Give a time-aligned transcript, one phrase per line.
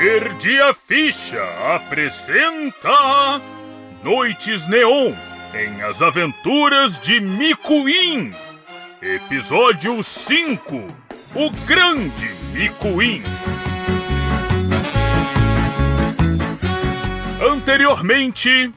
[0.00, 3.42] Perdi a Ficha apresenta
[4.02, 5.12] Noites Neon
[5.52, 8.32] em As Aventuras de Micuim.
[9.02, 10.86] Episódio 5
[11.34, 13.22] O Grande Micuim.
[17.46, 18.72] Anteriormente.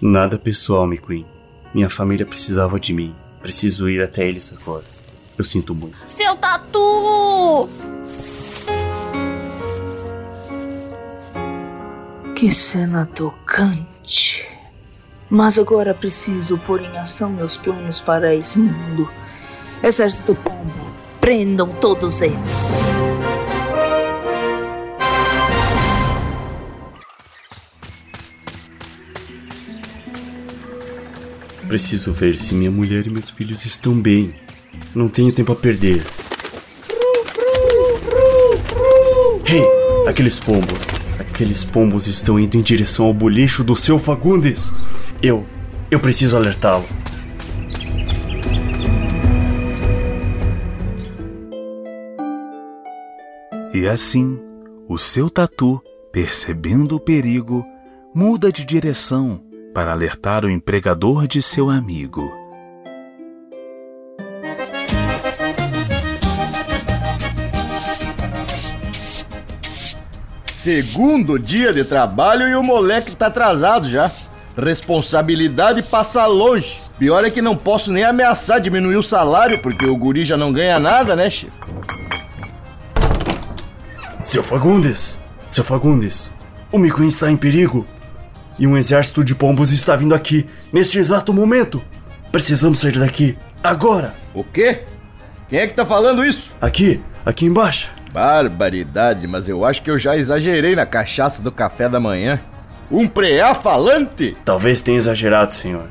[0.00, 1.26] Nada pessoal, McQueen.
[1.74, 3.16] Minha família precisava de mim.
[3.42, 4.84] Preciso ir até eles agora.
[5.36, 5.98] Eu sinto muito.
[6.06, 7.97] Seu tatu!
[12.38, 14.46] Que cena tocante.
[15.28, 19.10] Mas agora preciso pôr em ação meus planos para esse mundo.
[19.82, 20.88] Exército Pombo,
[21.20, 22.38] prendam todos eles.
[31.66, 34.32] Preciso ver se minha mulher e meus filhos estão bem.
[34.94, 36.06] Não tenho tempo a perder.
[39.44, 40.97] Hey, aqueles pombos.
[41.38, 44.74] Aqueles pombos estão indo em direção ao bolicho do seu Fagundes.
[45.22, 45.46] Eu.
[45.88, 46.84] Eu preciso alertá-lo.
[53.72, 54.40] E assim,
[54.88, 55.80] o seu tatu,
[56.10, 57.64] percebendo o perigo,
[58.12, 59.40] muda de direção
[59.72, 62.47] para alertar o empregador de seu amigo.
[70.68, 74.10] Segundo dia de trabalho e o moleque tá atrasado já.
[74.54, 76.76] Responsabilidade passa longe.
[76.98, 80.52] Pior é que não posso nem ameaçar diminuir o salário, porque o guri já não
[80.52, 81.52] ganha nada, né, chefe?
[84.22, 85.18] Seu Fagundes!
[85.48, 86.30] Seu Fagundes!
[86.70, 87.86] O McQueen está em perigo!
[88.58, 91.82] E um exército de pombos está vindo aqui, neste exato momento!
[92.30, 94.14] Precisamos sair daqui, agora!
[94.34, 94.82] O quê?
[95.48, 96.50] Quem é que tá falando isso?
[96.60, 97.97] Aqui, aqui embaixo!
[98.12, 102.40] Barbaridade, mas eu acho que eu já exagerei na cachaça do café da manhã.
[102.90, 104.36] Um preá falante?
[104.44, 105.84] Talvez tenha exagerado, senhor.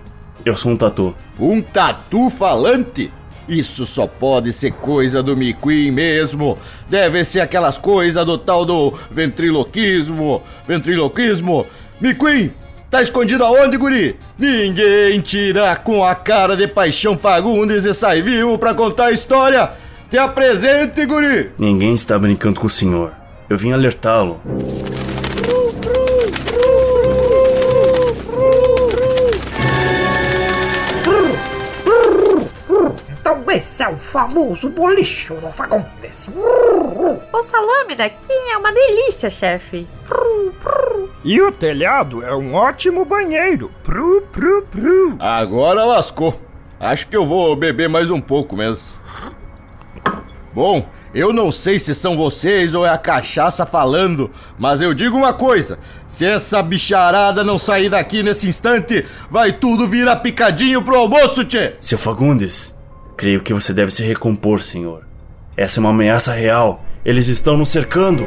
[0.44, 1.16] Eu sou um tatu.
[1.39, 3.11] Um tatu falante?
[3.47, 6.57] Isso só pode ser coisa do McQueen mesmo.
[6.89, 10.41] Deve ser aquelas coisas do tal do ventriloquismo.
[10.67, 11.66] Ventriloquismo.
[12.01, 12.51] McQueen,
[12.89, 14.17] tá escondido aonde, guri?
[14.38, 19.69] Ninguém tira com a cara de paixão Fagundes e sai vivo pra contar a história.
[20.09, 21.51] Te apresente, guri!
[21.57, 23.12] Ninguém está brincando com o senhor.
[23.50, 24.41] Eu vim alertá-lo.
[33.19, 36.29] Então esse é o famoso bolicho do Fagundes.
[36.29, 39.85] O salame daqui é uma delícia, chefe.
[41.24, 43.69] E o telhado é um ótimo banheiro.
[43.84, 45.18] Pru, pru, pru.
[45.19, 46.39] Agora lascou.
[46.79, 48.95] Acho que eu vou beber mais um pouco mesmo.
[50.57, 55.16] Bom, eu não sei se são vocês ou é a cachaça falando, mas eu digo
[55.16, 60.97] uma coisa: se essa bicharada não sair daqui nesse instante, vai tudo virar picadinho pro
[60.97, 61.75] almoço, tchê!
[61.78, 62.75] Seu Fagundes,
[63.16, 65.06] creio que você deve se recompor, senhor.
[65.56, 66.84] Essa é uma ameaça real.
[67.06, 68.25] Eles estão nos cercando.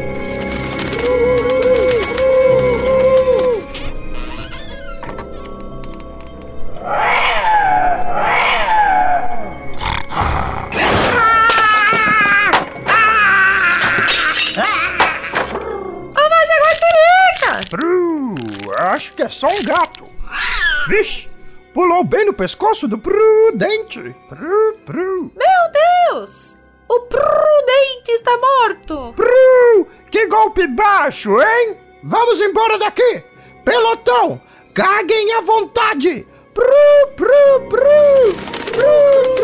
[22.41, 24.17] Pescoço do Prudente.
[24.27, 25.31] Pru, pru.
[25.37, 26.57] Meu Deus!
[26.89, 29.13] O Prudente está morto!
[29.15, 31.77] Pru, que golpe baixo, hein?
[32.03, 33.23] Vamos embora daqui.
[33.63, 34.41] Pelotão,
[34.73, 36.27] caguem à vontade.
[36.55, 38.33] Pru, pru, pru.
[38.73, 39.40] Pru, pru,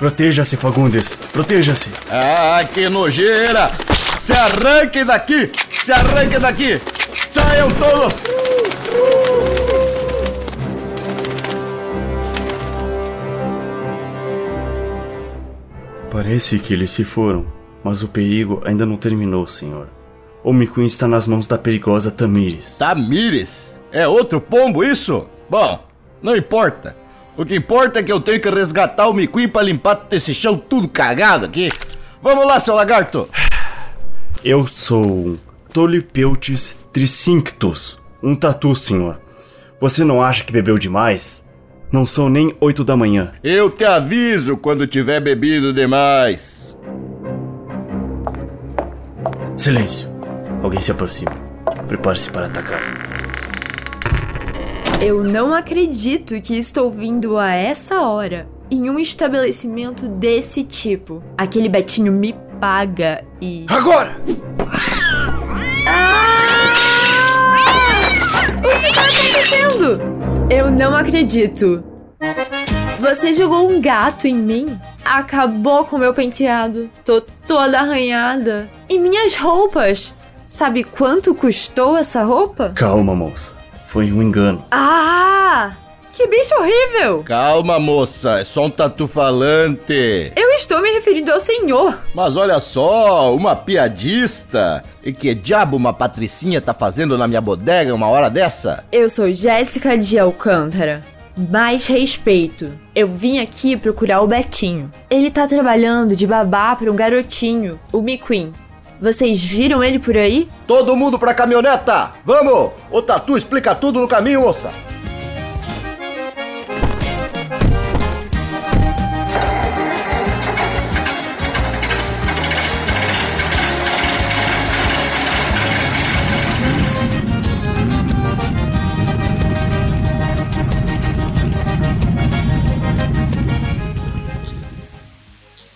[0.00, 1.14] Proteja-se, Fagundes.
[1.30, 1.90] Proteja-se.
[2.10, 3.70] Ah, que nojeira!
[4.18, 5.52] Se arranquem daqui!
[5.68, 6.80] Se arranquem daqui!
[7.28, 8.14] Saiam todos!
[16.10, 17.44] Parece que eles se foram,
[17.84, 19.88] mas o perigo ainda não terminou, senhor.
[20.42, 22.78] O McQueen está nas mãos da perigosa Tamires.
[22.78, 23.78] Tamires?
[23.92, 25.26] É outro pombo isso?
[25.50, 25.78] Bom,
[26.22, 26.96] não importa.
[27.36, 30.56] O que importa é que eu tenho que resgatar o McQueen pra limpar esse chão
[30.56, 31.68] tudo cagado aqui.
[32.22, 33.28] Vamos lá, seu lagarto!
[34.44, 35.38] Eu sou um
[35.72, 39.20] Tolipeutis tricinctus, um tatu, senhor.
[39.80, 41.48] Você não acha que bebeu demais?
[41.92, 43.32] Não são nem oito da manhã.
[43.42, 46.76] Eu te aviso quando tiver bebido demais.
[49.56, 50.08] Silêncio.
[50.62, 51.32] Alguém se aproxima.
[51.86, 53.09] Prepare-se para atacar.
[55.02, 61.22] Eu não acredito que estou vindo a essa hora em um estabelecimento desse tipo.
[61.38, 63.64] Aquele Betinho me paga e.
[63.68, 64.14] Agora!
[68.58, 70.00] O que tá acontecendo?
[70.50, 71.82] Eu não acredito.
[73.00, 74.78] Você jogou um gato em mim?
[75.02, 76.90] Acabou com meu penteado.
[77.06, 78.68] Tô toda arranhada.
[78.86, 80.14] E minhas roupas?
[80.44, 82.72] Sabe quanto custou essa roupa?
[82.74, 83.59] Calma, moça.
[83.90, 84.64] Foi um engano.
[84.70, 85.72] Ah!
[86.12, 87.24] Que bicho horrível!
[87.24, 90.32] Calma, moça, é só um tatu falante.
[90.36, 91.98] Eu estou me referindo ao senhor.
[92.14, 94.84] Mas olha só, uma piadista.
[95.02, 98.84] E que diabo uma patricinha tá fazendo na minha bodega uma hora dessa?
[98.92, 101.02] Eu sou Jéssica de Alcântara.
[101.36, 102.70] Mais respeito.
[102.94, 104.88] Eu vim aqui procurar o Betinho.
[105.10, 108.52] Ele tá trabalhando de babá para um garotinho, o McQueen.
[109.00, 110.46] Vocês viram ele por aí?
[110.66, 112.10] Todo mundo pra caminhoneta!
[112.22, 112.72] Vamos!
[112.90, 114.70] O tatu explica tudo no caminho, moça.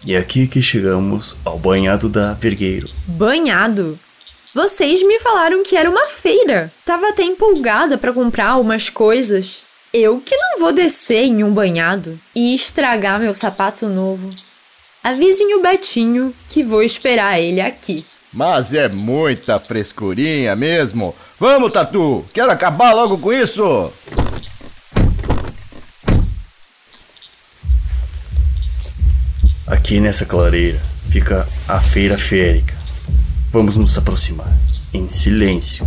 [0.06, 2.90] E é aqui que chegamos ao banhado da Vergueiro.
[3.06, 3.98] Banhado?
[4.54, 6.70] Vocês me falaram que era uma feira.
[6.84, 9.64] Tava até empolgada para comprar umas coisas.
[9.94, 14.30] Eu que não vou descer em um banhado e estragar meu sapato novo.
[15.02, 18.04] Avisem o Betinho que vou esperar ele aqui.
[18.30, 21.14] Mas é muita frescurinha mesmo.
[21.38, 22.24] Vamos, Tatu!
[22.34, 23.90] Quero acabar logo com isso!
[29.74, 30.80] Aqui nessa clareira
[31.10, 32.72] fica a feira férica.
[33.50, 34.56] Vamos nos aproximar
[34.92, 35.84] em silêncio.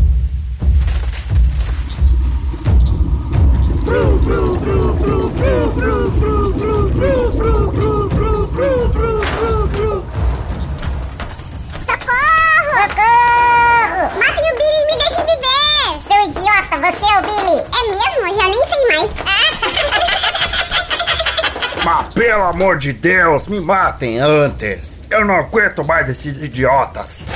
[5.86, 6.27] Socorro!
[22.58, 25.04] Amor de Deus, me matem antes.
[25.12, 27.28] Eu não aguento mais esses idiotas.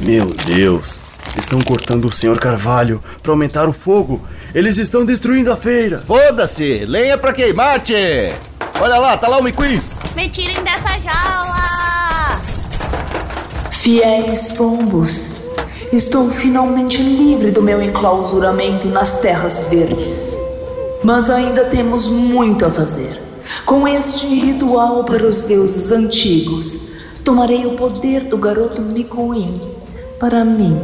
[0.00, 1.02] Meu Deus!
[1.36, 2.38] Estão cortando o Sr.
[2.38, 4.24] Carvalho para aumentar o fogo.
[4.54, 6.04] Eles estão destruindo a feira.
[6.06, 6.84] Foda-se!
[6.86, 8.32] Lenha pra queimar, tchê!
[8.80, 9.82] Olha lá, tá lá o McQueen!
[10.14, 12.40] Me tirem dessa jaula!
[13.72, 15.37] Fiéis pombos,
[15.92, 20.36] estou finalmente livre do meu enclausuramento nas terras verdes.
[21.02, 23.18] Mas ainda temos muito a fazer.
[23.64, 26.92] Com este ritual para os deuses antigos,
[27.24, 29.60] tomarei o poder do garoto Mikuin
[30.18, 30.78] para mim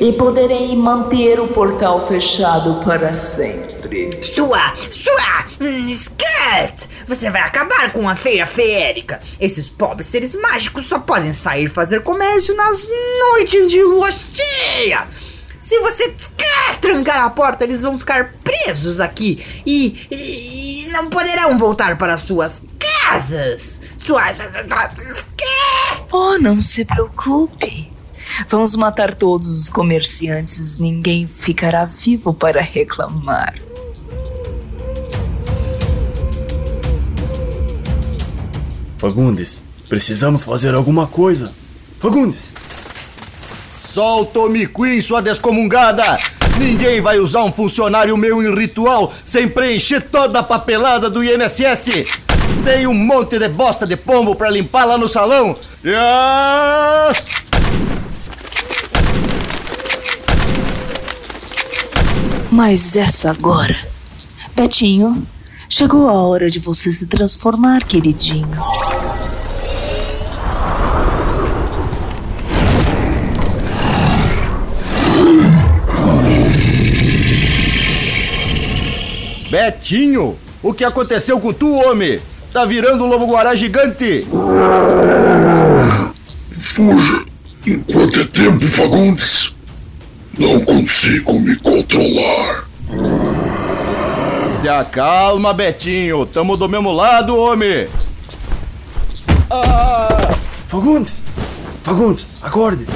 [0.00, 4.10] e poderei manter o portal fechado para sempre.
[4.22, 6.88] Sua, sua, hum, Scat!
[7.06, 9.20] Você vai acabar com a feira feérica.
[9.40, 12.86] Esses pobres seres mágicos só podem sair fazer comércio nas
[13.30, 15.06] noites de lua cheia.
[15.60, 16.14] Se você
[16.80, 22.18] trancar a porta, eles vão ficar presos aqui e, e- e não poderão voltar para
[22.18, 23.80] suas casas.
[23.96, 24.22] Sua.
[24.32, 26.02] Scat!
[26.10, 27.90] Oh, não se preocupe.
[28.48, 33.54] Vamos matar todos os comerciantes, ninguém ficará vivo para reclamar.
[39.02, 41.52] Fagundes, precisamos fazer alguma coisa.
[41.98, 42.54] Fagundes!
[43.84, 46.16] Solta o McQueen, sua descomungada!
[46.56, 52.20] Ninguém vai usar um funcionário meu em ritual sem preencher toda a papelada do INSS!
[52.64, 55.56] Tem um monte de bosta de pombo pra limpar lá no salão!
[55.84, 57.10] Ah!
[62.52, 63.76] Mas essa agora.
[64.54, 65.26] Betinho,
[65.68, 68.71] chegou a hora de você se transformar, queridinho.
[79.52, 82.18] Betinho, o que aconteceu com tu, homem?
[82.54, 84.26] Tá virando um lobo-guará gigante!
[86.50, 87.22] Fuja
[87.66, 89.54] enquanto é tempo, Fagundes.
[90.38, 92.64] Não consigo me controlar.
[94.62, 96.24] Se acalma, Betinho.
[96.24, 97.88] Tamo do mesmo lado, homem.
[100.66, 101.22] Fagundes!
[101.82, 102.86] Fagundes, acorde!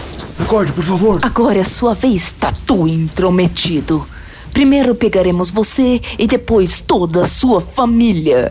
[0.41, 1.21] Acorde, por favor!
[1.21, 4.07] Agora é sua vez, tatu intrometido.
[4.57, 8.51] Primeiro pegaremos você e depois toda a sua família.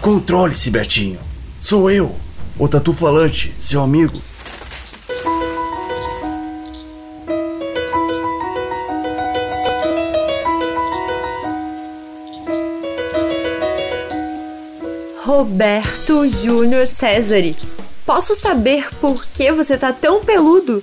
[0.00, 1.18] Controle-se, Betinho.
[1.60, 2.16] Sou eu,
[2.58, 4.18] o Tatu Falante, seu amigo.
[15.22, 17.58] Roberto Júnior Césare.
[18.06, 20.82] Posso saber por que você tá tão peludo?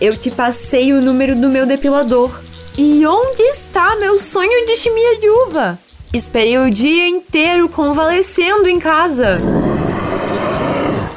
[0.00, 2.30] Eu te passei o número do meu depilador.
[2.76, 5.78] E onde está meu sonho de chimia de uva?
[6.12, 9.38] Esperei o dia inteiro convalescendo em casa.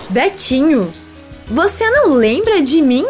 [0.10, 0.92] Betinho,
[1.48, 3.06] você não lembra de mim?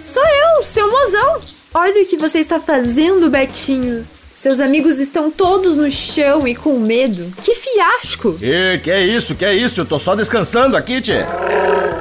[0.00, 1.40] Sou eu, seu mozão.
[1.72, 4.04] Olha o que você está fazendo, Betinho.
[4.34, 7.32] Seus amigos estão todos no chão e com medo.
[7.42, 8.38] Que fiasco!
[8.40, 9.80] E que é isso, que é isso?
[9.80, 11.24] Eu tô só descansando aqui, tchê.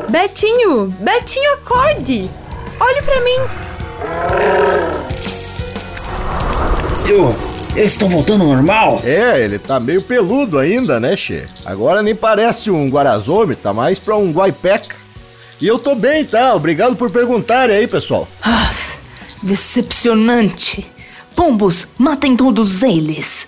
[0.10, 2.30] Betinho, Betinho, acorde!
[2.80, 3.38] Olhe pra mim.
[7.08, 7.36] Eu,
[7.76, 9.02] eu estou voltando ao normal?
[9.04, 11.44] É, ele tá meio peludo ainda, né, Che?
[11.66, 14.96] Agora nem parece um guarazome, tá mais pra um guaipeca.
[15.60, 16.54] E eu tô bem, tá?
[16.54, 18.28] Obrigado por perguntarem aí, pessoal.
[18.44, 18.72] Ah,
[19.42, 20.86] decepcionante.
[21.36, 23.48] Pombos, matem todos eles.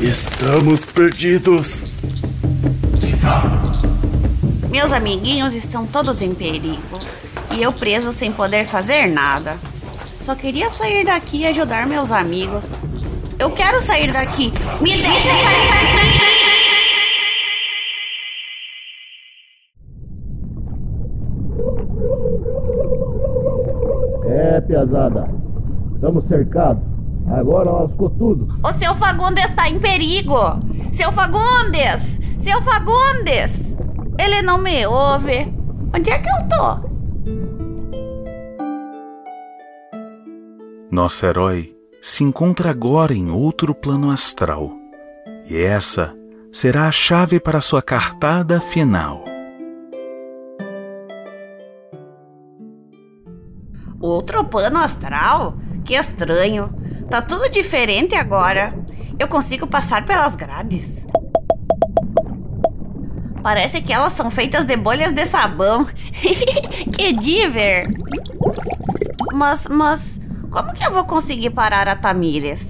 [0.00, 1.86] Estamos perdidos.
[4.70, 7.00] Meus amiguinhos estão todos em perigo.
[7.56, 9.56] E eu preso sem poder fazer nada.
[10.20, 12.64] Só queria sair daqui e ajudar meus amigos.
[13.38, 14.52] Eu quero sair daqui.
[14.80, 16.26] Me deixa sair daqui!
[24.28, 25.30] É, piazada.
[25.94, 26.82] Estamos cercados.
[27.28, 28.58] Agora lascou tudo.
[28.62, 30.60] O seu Fagundes está em perigo!
[30.92, 32.15] Seu Fagundes!
[32.46, 33.50] Seu Fagundes!
[34.20, 35.52] Ele não me ouve.
[35.92, 36.78] Onde é que eu tô?
[40.88, 44.70] Nosso herói se encontra agora em outro plano astral.
[45.50, 46.16] E essa
[46.52, 49.24] será a chave para sua cartada final.
[54.00, 55.56] Outro plano astral?
[55.84, 56.72] Que estranho.
[57.10, 58.72] Tá tudo diferente agora.
[59.18, 61.04] Eu consigo passar pelas grades.
[63.46, 65.86] Parece que elas são feitas de bolhas de sabão.
[66.98, 67.88] que diver!
[69.32, 72.66] Mas, mas, como que eu vou conseguir parar a Tamires?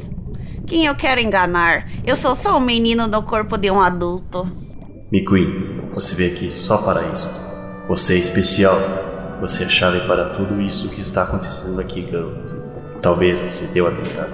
[0.66, 1.88] Quem eu quero enganar?
[2.04, 4.52] Eu sou só um menino no corpo de um adulto.
[5.10, 7.40] McQueen, você veio aqui só para isto.
[7.88, 8.76] Você é especial.
[9.40, 12.54] Você é chave para tudo isso que está acontecendo aqui, garoto.
[13.00, 14.28] Talvez você deu a tentar.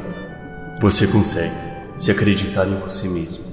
[0.80, 1.54] Você consegue,
[1.96, 3.44] se acreditar em você mesmo.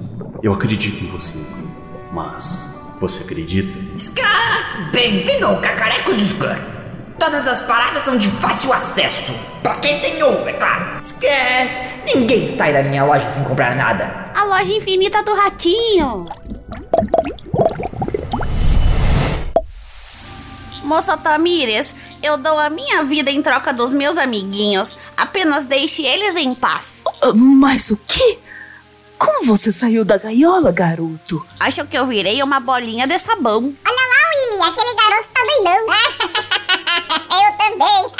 [0.42, 1.70] Eu acredito em você, McQueen.
[2.12, 2.69] Mas,
[3.00, 3.78] você acredita?
[3.98, 4.90] Scar!
[4.92, 6.60] Bem-vindo ao Cacareco do Scar!
[7.18, 9.32] Todas as paradas são de fácil acesso.
[9.62, 11.02] Pra quem tem ouro, é claro.
[11.04, 11.68] Scar!
[12.14, 14.30] Ninguém sai da minha loja sem comprar nada.
[14.34, 16.26] A loja infinita do ratinho.
[20.82, 24.96] Moça Tamires, eu dou a minha vida em troca dos meus amiguinhos.
[25.16, 26.84] Apenas deixe eles em paz.
[27.22, 28.38] Ah, Mas o quê?
[29.20, 31.46] Como você saiu da gaiola, garoto?
[31.60, 33.70] Acho que eu virei uma bolinha de sabão.
[33.84, 35.86] Olha lá, Willy, aquele garoto tá doidão.
[37.44, 38.10] Eu também.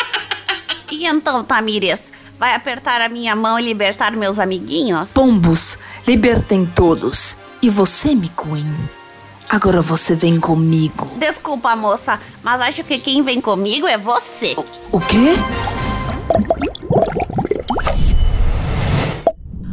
[0.90, 2.00] E então, Tamires,
[2.38, 5.08] vai apertar a minha mão e libertar meus amiguinhos?
[5.14, 7.34] Pombos, libertem todos.
[7.62, 8.66] E você, McQueen?
[9.48, 11.10] Agora você vem comigo.
[11.16, 14.54] Desculpa, moça, mas acho que quem vem comigo é você.
[14.92, 15.34] O quê?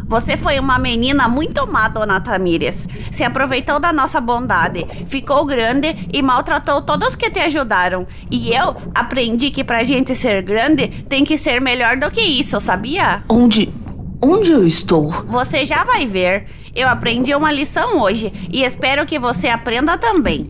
[0.08, 2.76] Você foi uma menina muito má, dona Tamires.
[3.12, 8.08] Se aproveitou da nossa bondade, ficou grande e maltratou todos que te ajudaram.
[8.32, 12.60] E eu aprendi que pra gente ser grande tem que ser melhor do que isso,
[12.62, 13.22] sabia?
[13.28, 13.74] Onde.
[14.22, 15.12] Onde eu estou?
[15.28, 16.48] Você já vai ver.
[16.74, 20.50] Eu aprendi uma lição hoje e espero que você aprenda também.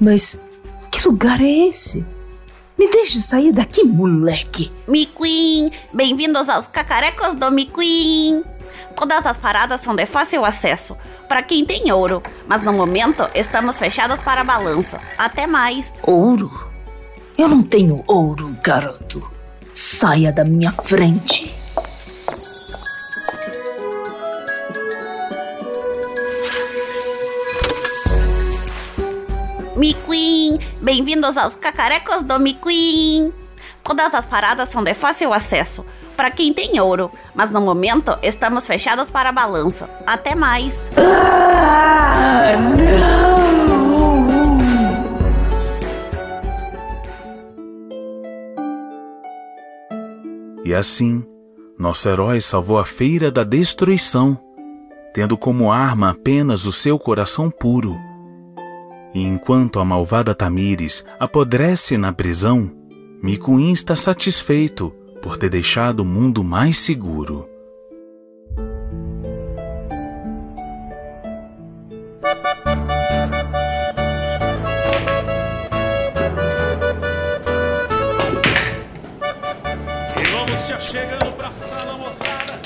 [0.00, 0.40] Mas
[0.92, 2.06] que lugar é esse?
[2.78, 4.70] Me deixe sair daqui, moleque.
[4.86, 8.44] McQueen, bem-vindos aos cacarecos do McQueen.
[8.94, 10.96] Todas as paradas são de fácil acesso
[11.28, 14.96] para quem tem ouro, mas no momento estamos fechados para balanço.
[15.16, 15.92] Até mais.
[16.02, 16.70] Ouro?
[17.36, 19.28] Eu não tenho ouro, garoto.
[19.74, 21.52] Saia da minha frente.
[29.78, 33.32] McQueen, bem-vindos aos cacarecos do McQueen.
[33.84, 35.84] Todas as paradas são de fácil acesso
[36.16, 39.88] para quem tem ouro, mas no momento estamos fechados para balanço.
[40.04, 40.74] Até mais.
[50.64, 51.24] E assim,
[51.78, 54.36] nosso herói salvou a feira da destruição,
[55.14, 58.07] tendo como arma apenas o seu coração puro.
[59.14, 62.70] E enquanto a malvada Tamires apodrece na prisão,
[63.22, 67.48] Micuim está satisfeito por ter deixado o mundo mais seguro.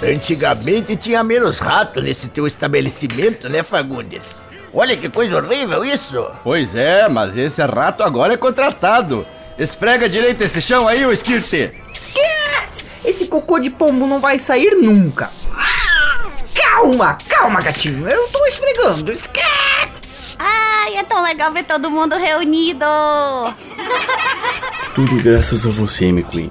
[0.02, 4.42] Antigamente tinha menos rato nesse teu estabelecimento, né, Fagundes?
[4.74, 6.26] Olha que coisa horrível isso!
[6.42, 9.26] Pois é, mas esse rato agora é contratado.
[9.58, 11.72] Esfrega direito esse chão aí, ô Skirte!
[11.90, 12.84] Skirt!
[13.04, 15.30] Esse cocô de pombo não vai sair nunca.
[16.54, 18.08] Calma, calma, gatinho.
[18.08, 19.12] Eu tô esfregando.
[19.12, 20.36] Skirt!
[20.38, 22.84] Ai, é tão legal ver todo mundo reunido.
[24.94, 26.50] Tudo graças a você, McQueen.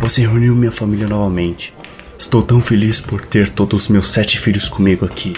[0.00, 1.74] Você reuniu minha família novamente.
[2.16, 5.34] Estou tão feliz por ter todos os meus sete filhos comigo aqui.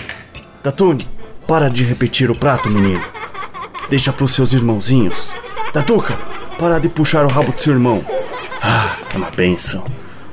[0.63, 1.07] Tatune,
[1.51, 3.03] para de repetir o prato, menino.
[3.89, 5.35] Deixa pros seus irmãozinhos.
[5.73, 6.17] Tatuca,
[6.57, 8.05] para de puxar o rabo do seu irmão.
[8.63, 9.85] Ah, é uma benção.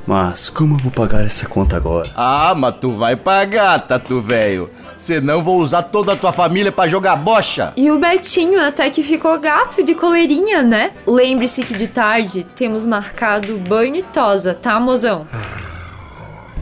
[0.06, 2.08] Mas como eu vou pagar essa conta agora?
[2.14, 4.70] Ah, mas tu vai pagar, tatu velho.
[4.96, 7.72] Senão vou usar toda a tua família pra jogar bocha.
[7.76, 10.92] E o Betinho até que ficou gato de coleirinha, né?
[11.04, 15.26] Lembre-se que de tarde temos marcado banho e tosa, tá, mozão?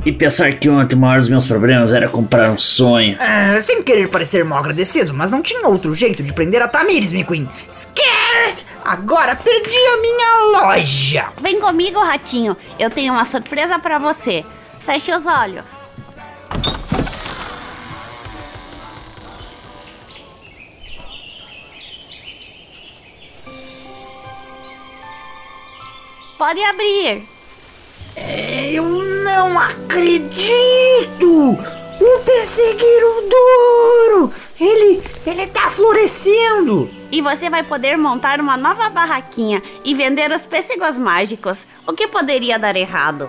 [0.07, 3.17] E pensar que ontem o maior dos meus problemas era comprar um sonho.
[3.21, 7.13] Ah, sem querer parecer mal agradecido, mas não tinha outro jeito de prender a Tamires,
[7.13, 7.49] McQueen.
[7.69, 8.65] Skirt!
[8.85, 11.27] Agora perdi a minha loja.
[11.43, 12.57] Vem comigo, ratinho.
[12.79, 14.45] Eu tenho uma surpresa para você.
[14.85, 15.65] Feche os olhos.
[26.39, 27.23] Pode abrir.
[28.15, 31.27] É, Eu não acredito!
[32.01, 34.33] O perseguiram duro!
[34.61, 36.89] Ele, ele tá florescendo!
[37.11, 41.67] E você vai poder montar uma nova barraquinha e vender os pêssegos mágicos.
[41.87, 43.29] O que poderia dar errado?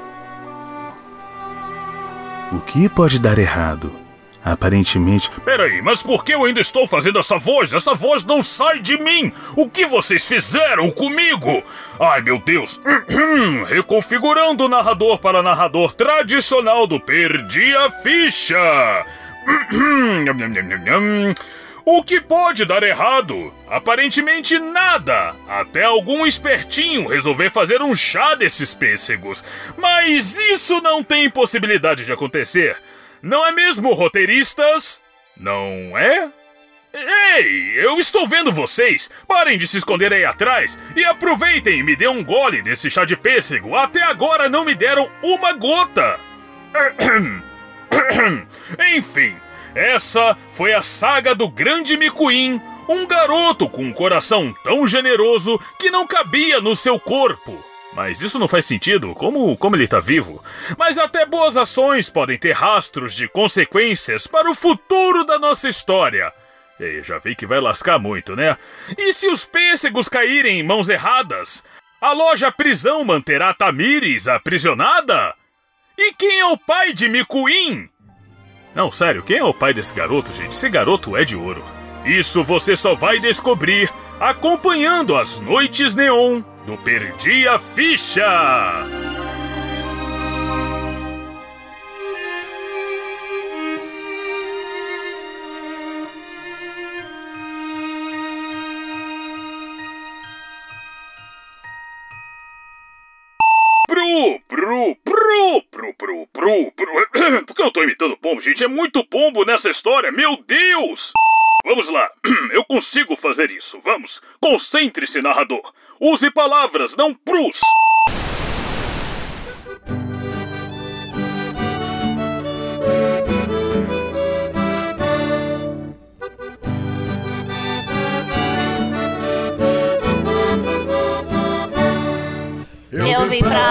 [2.52, 4.07] O que pode dar errado?
[4.48, 7.74] Aparentemente, Peraí, mas por que eu ainda estou fazendo essa voz?
[7.74, 9.34] Essa voz não sai de mim!
[9.58, 11.62] O que vocês fizeram comigo?
[12.00, 12.80] Ai, meu Deus!
[13.68, 19.06] Reconfigurando o narrador para narrador tradicional do Perdi a Ficha!
[21.90, 23.54] O que pode dar errado?
[23.66, 25.34] Aparentemente nada.
[25.48, 29.42] Até algum espertinho resolver fazer um chá desses pêssegos.
[29.78, 32.76] Mas isso não tem possibilidade de acontecer.
[33.22, 35.02] Não é mesmo, roteiristas?
[35.36, 36.30] Não é?
[36.94, 39.12] Ei, eu estou vendo vocês!
[39.28, 43.06] Parem de se esconder aí atrás e aproveitem e me dê um gole desse chá
[43.06, 43.76] de pêssego.
[43.76, 46.20] Até agora não me deram uma gota!
[48.96, 49.36] Enfim,
[49.76, 55.92] essa foi a saga do Grande Micuim, um garoto com um coração tão generoso que
[55.92, 57.64] não cabia no seu corpo.
[57.98, 60.44] Mas isso não faz sentido, como, como ele tá vivo.
[60.78, 66.32] Mas até boas ações podem ter rastros de consequências para o futuro da nossa história.
[66.80, 68.56] E já vi que vai lascar muito, né?
[68.96, 71.64] E se os pêssegos caírem em mãos erradas?
[72.00, 75.34] A loja prisão manterá Tamires aprisionada?
[75.98, 77.90] E quem é o pai de Micuim?
[78.76, 80.50] Não, sério, quem é o pai desse garoto, gente?
[80.50, 81.66] Esse garoto é de ouro.
[82.06, 88.97] Isso você só vai descobrir acompanhando as Noites Neon do Perdi a Ficha!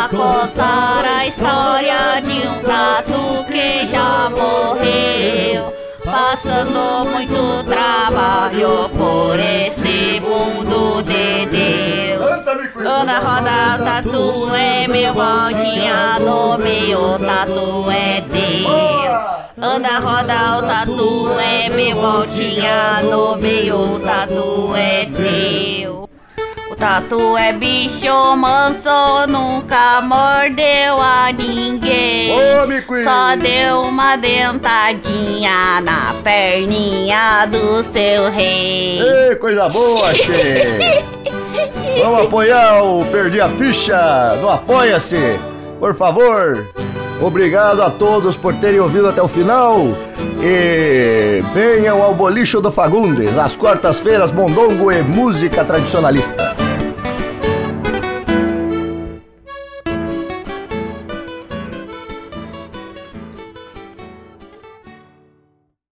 [0.07, 5.75] Pra contar a história de um prato que já morreu.
[6.05, 12.87] passando muito trabalho por este mundo de Deus.
[12.87, 19.47] Ana roda o tatu é meu voltinha no meio, tatu é Deus.
[19.59, 26.06] Anda, roda o tatu é meu voltinha no meio, tatu é teu.
[26.87, 32.31] Tatu é bicho manso, nunca mordeu a ninguém.
[33.03, 39.01] Só deu uma dentadinha na perninha do seu rei.
[39.01, 40.79] Ei, coisa boa, che!
[42.01, 45.40] Vamos apoiar o Perdi a Ficha no Apoia-se,
[45.81, 46.68] por favor.
[47.20, 49.81] Obrigado a todos por terem ouvido até o final.
[50.40, 56.65] E venham ao Bolicho do Fagundes, às quartas-feiras, mondongo e música tradicionalista.